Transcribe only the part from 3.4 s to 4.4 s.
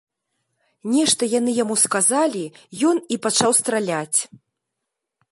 страляць.